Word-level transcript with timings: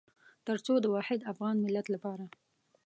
تر 0.47 0.57
څو 0.65 0.73
د 0.81 0.85
واحد 0.95 1.19
افغان 1.31 1.55
ملت 1.65 1.85
لپاره. 1.95 2.25